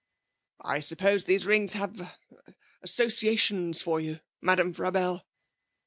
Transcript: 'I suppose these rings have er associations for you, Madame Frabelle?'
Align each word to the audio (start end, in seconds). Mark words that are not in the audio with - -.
'I 0.61 0.79
suppose 0.79 1.25
these 1.25 1.45
rings 1.45 1.73
have 1.73 2.01
er 2.01 2.15
associations 2.81 3.83
for 3.83 3.99
you, 3.99 4.19
Madame 4.41 4.73
Frabelle?' 4.73 5.23